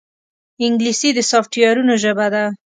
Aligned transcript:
انګلیسي 0.65 1.09
د 1.13 1.19
سافټویرونو 1.31 1.93
ژبه 2.03 2.27
ده 2.33 2.43